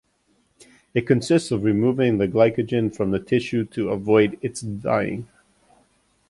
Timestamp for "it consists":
0.95-1.51